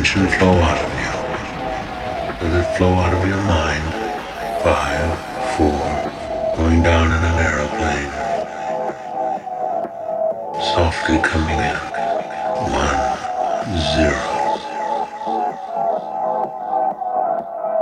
Tension 0.00 0.26
flow 0.38 0.56
out 0.56 0.80
of 0.80 0.92
you. 0.96 1.12
Let 2.40 2.52
it 2.56 2.76
flow 2.78 2.94
out 2.94 3.12
of 3.12 3.28
your 3.28 3.42
mind. 3.44 3.84
Five, 4.64 5.12
four, 5.58 5.76
going 6.56 6.82
down 6.82 7.08
in 7.08 7.20
an 7.20 7.36
aeroplane. 7.44 8.12
Softly 10.72 11.18
coming 11.20 11.60
in. 11.60 11.76
One, 12.72 12.98
zero. 13.92 14.24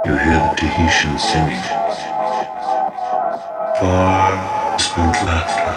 You 0.05 0.19
hear 0.19 0.39
the 0.43 0.55
Tahitian 0.59 1.15
singing. 1.21 1.63
Far 3.79 4.77
distant 4.77 5.15
laughter. 5.23 5.75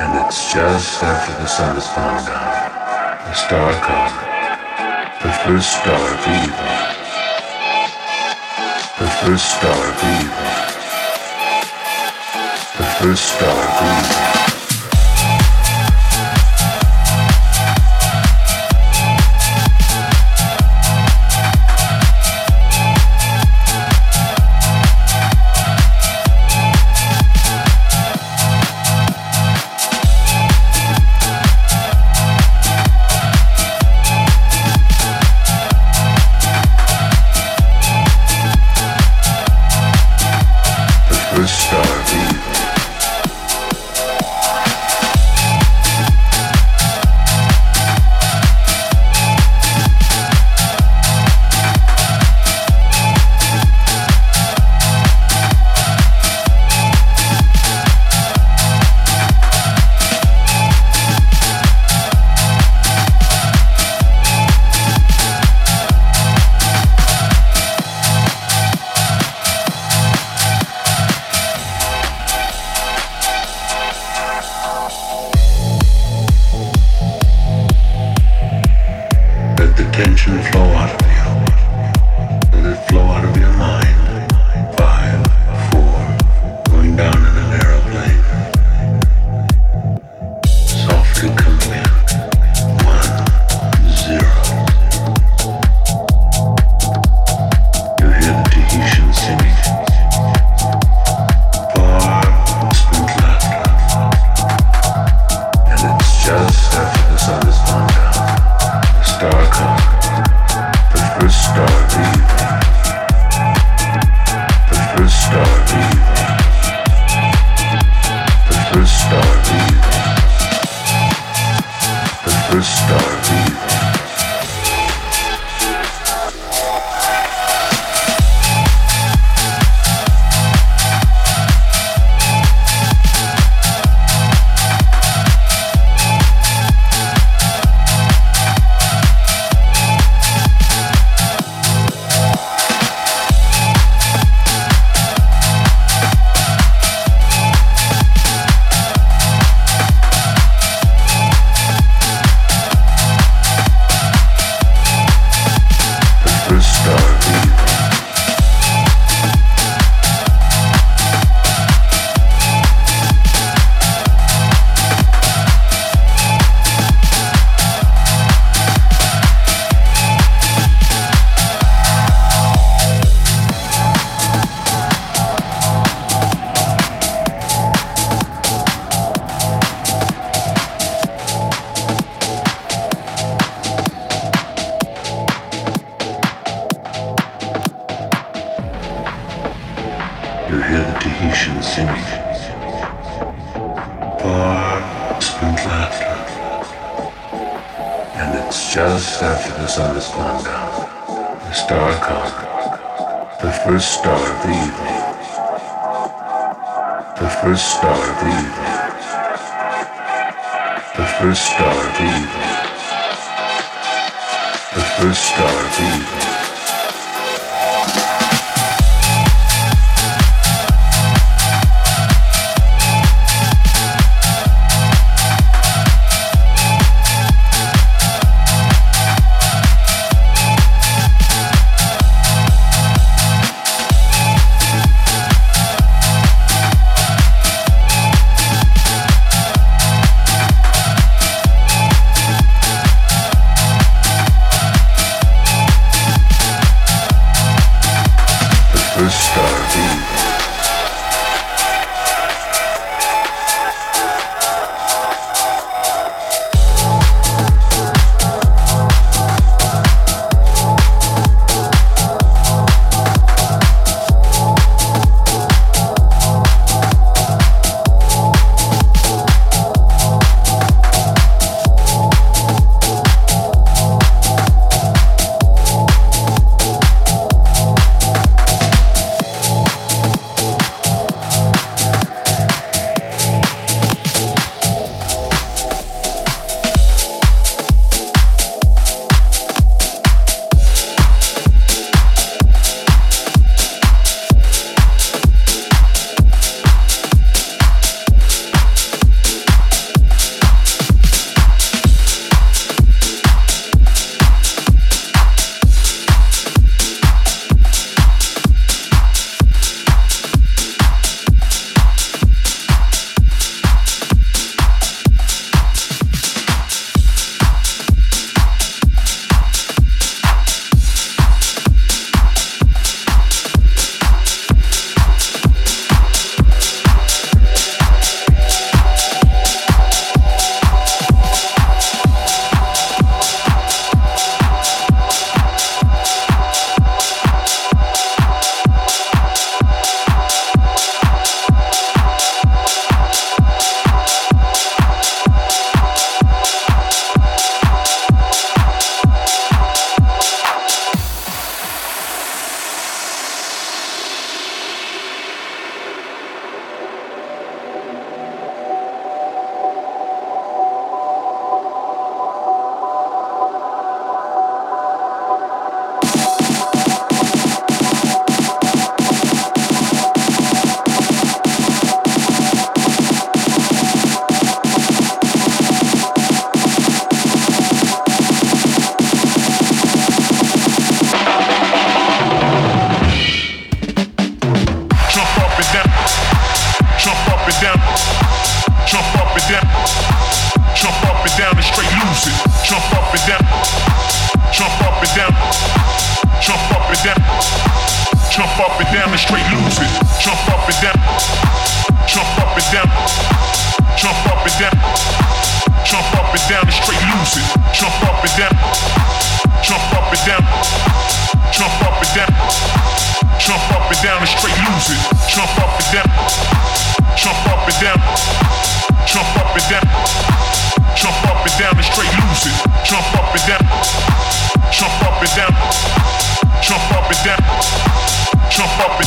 And 0.00 0.26
it's 0.26 0.52
just 0.52 1.00
after 1.00 1.32
the 1.40 1.46
sun 1.46 1.76
has 1.76 1.86
gone 1.94 2.26
down. 2.26 2.62
The 3.28 3.34
star 3.34 3.72
comes. 3.84 4.31
The 5.22 5.30
first 5.30 5.70
star 5.70 6.14
evening. 6.18 6.50
The 8.98 9.08
first 9.22 9.46
star 9.56 9.82
evening. 10.02 10.28
The 12.76 12.88
first 12.98 13.24
star 13.36 13.58
of 13.62 14.61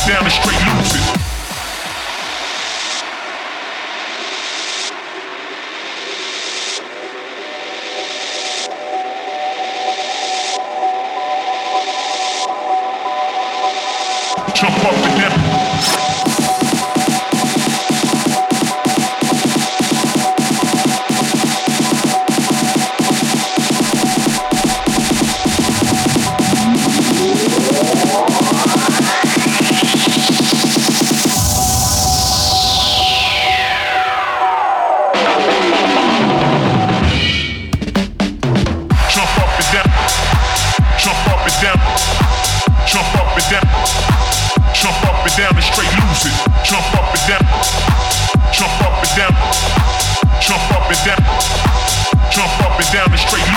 down 0.06 0.22
and 0.22 0.32
straight 0.32 0.66
lose 0.66 0.85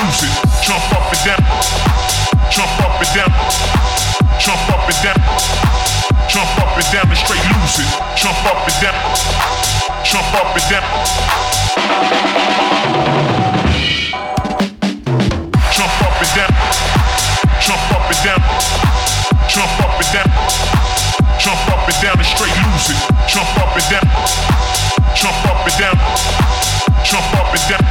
lose 0.09 0.23
it. 0.23 0.33
Jump 0.65 0.91
up 0.93 1.11
and 1.13 1.21
down. 1.25 1.43
Jump 2.49 2.81
up 2.81 3.01
and 3.01 3.11
down. 3.13 3.31
Jump 4.39 4.69
up 4.69 4.89
and 4.89 4.99
down. 5.03 5.19
Jump 6.27 6.57
up 6.57 6.77
and 6.77 6.87
down 6.93 7.07
and 7.09 7.17
straight 7.17 7.45
lose 7.53 7.79
it. 7.79 7.89
Jump 8.17 8.45
up 8.45 8.65
and 8.65 8.77
down. 8.81 8.97
Jump 10.03 10.33
up 10.33 10.55
and 10.55 10.65
down. 10.69 10.85
Jump 15.77 16.01
up 16.01 16.21
and 16.23 16.31
down. 16.37 16.53
Jump 17.59 17.91
up 17.93 18.09
and 18.09 18.21
down. 18.25 18.41
Jump 19.47 19.79
up 19.83 19.99
and 20.01 20.09
down. 20.13 20.29
Jump 21.39 21.69
up 21.69 21.87
and 21.87 22.01
down 22.01 22.17
and 22.17 22.25
straight 22.25 22.57
lose 22.65 22.89
it. 22.89 22.99
Jump 23.27 23.57
up 23.57 23.75
and 23.75 23.89
down. 23.89 24.98
Jump 25.15 25.45
up 25.45 25.65
and 25.65 25.77
down. 25.79 25.97
Jump 27.03 27.33
up 27.35 27.53
and 27.53 27.65
down. 27.69 27.83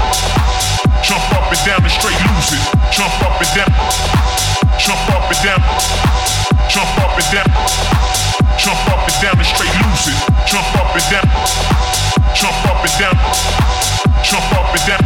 Jump 1.02 1.32
up 1.32 1.50
and 1.50 1.60
down 1.66 1.82
and 1.82 1.90
straight 1.90 2.20
lose 2.28 2.52
it. 2.52 2.62
Jump 2.90 3.12
up 3.22 3.40
and 3.40 3.50
down. 3.54 3.72
Jump 4.78 5.08
up 5.10 5.30
and 5.30 5.40
down. 5.42 5.60
Jump 6.68 6.98
up 7.02 7.16
and 7.18 7.28
down. 7.32 7.50
Jump 8.58 8.88
up 8.88 9.08
and 9.08 9.18
down 9.22 9.36
and 9.36 9.46
straight 9.46 9.74
lose 9.82 10.08
it. 10.08 10.18
Jump 10.46 10.68
up 10.76 10.94
and 10.94 11.06
down. 11.10 11.26
Jump 12.34 12.64
up 12.66 12.84
and 12.84 12.94
down. 12.98 13.16
Jump 14.22 14.52
up 14.52 14.74
and 14.74 14.84
down. 14.86 15.04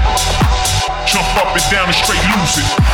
Jump 1.06 1.36
up 1.36 1.54
and 1.56 1.66
down 1.70 1.86
and 1.86 1.94
straight 1.94 2.24
lose 2.34 2.58
it. 2.58 2.92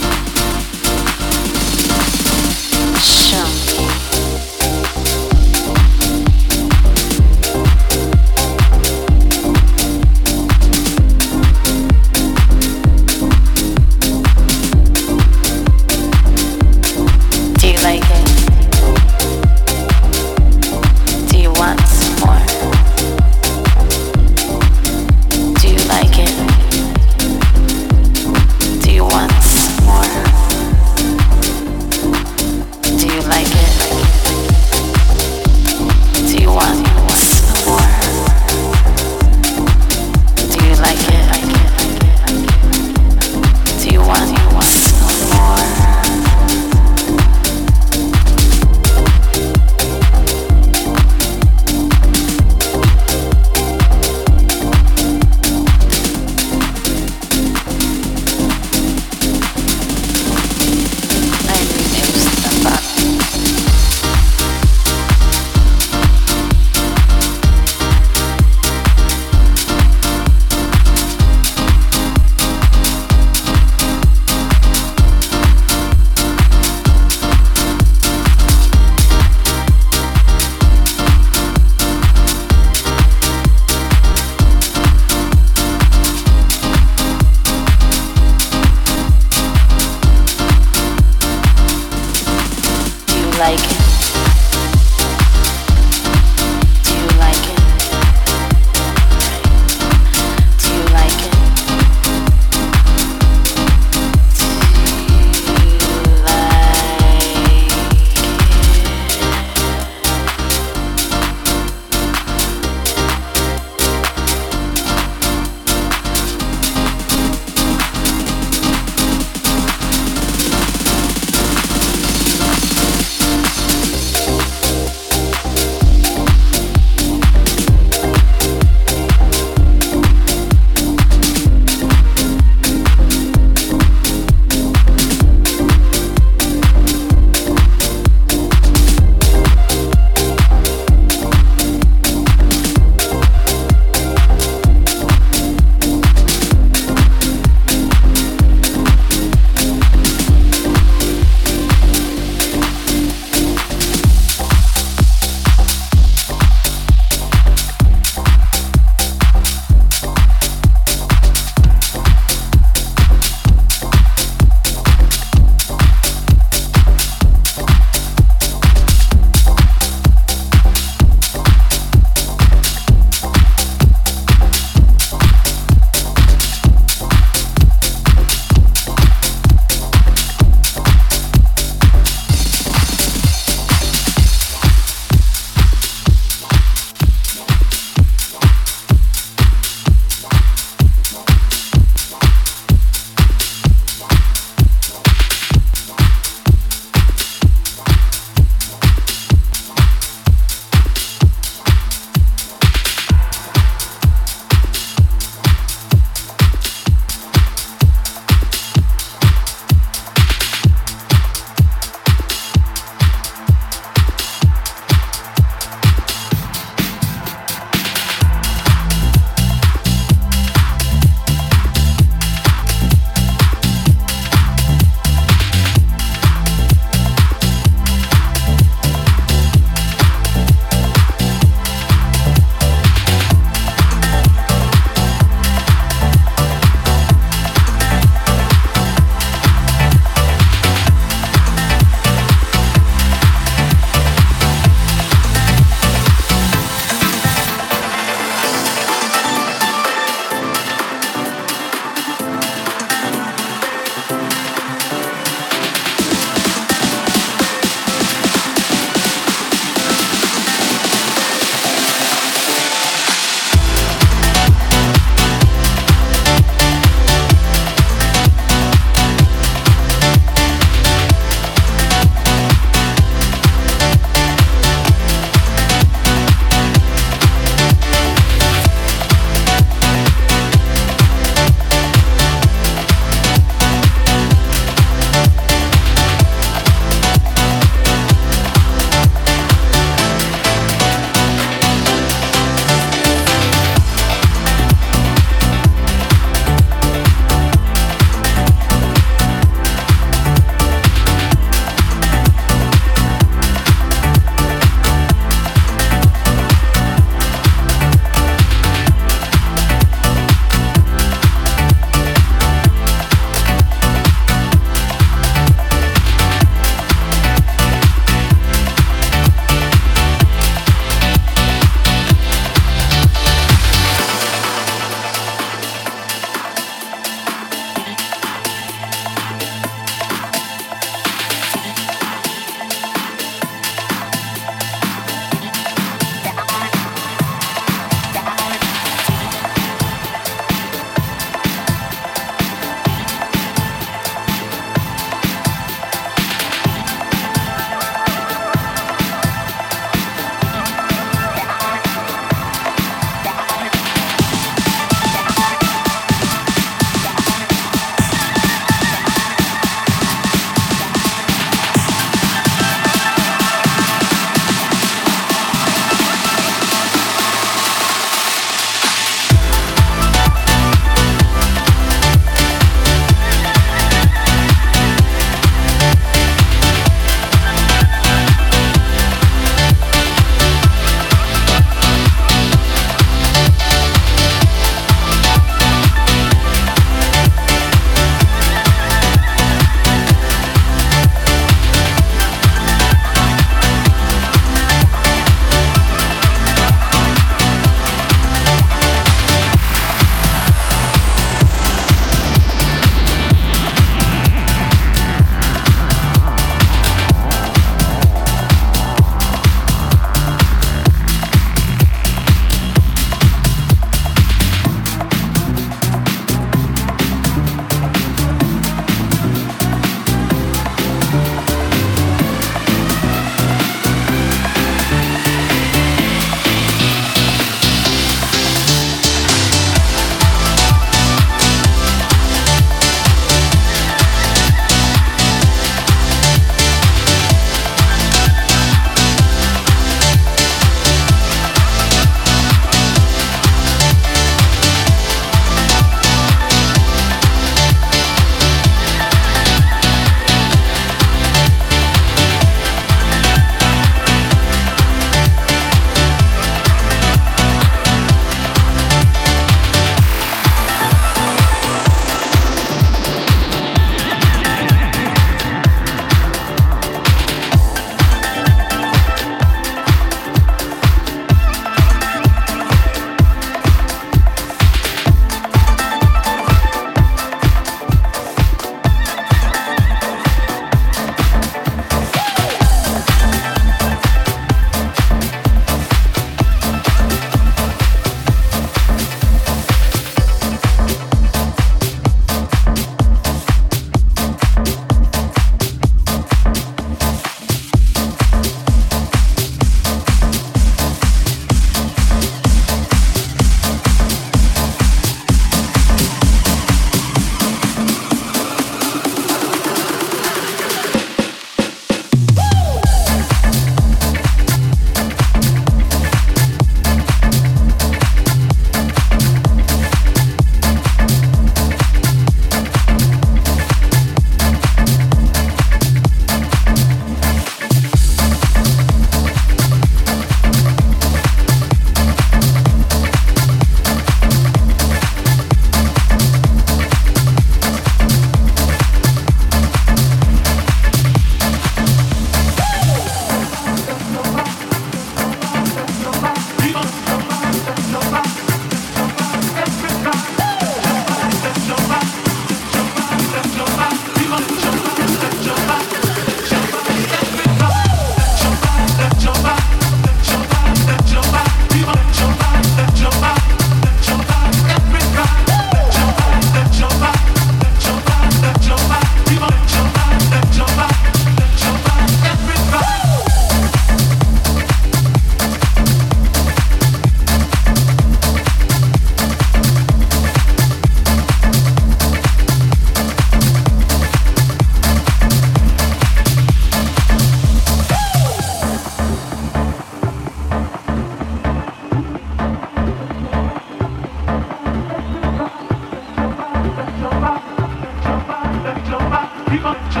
people. 599.51 600.00